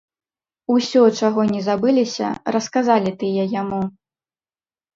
[0.75, 3.81] Усё, чаго не забыліся, расказалі тыя яму.